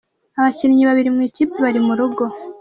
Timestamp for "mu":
1.15-1.21, 1.85-1.93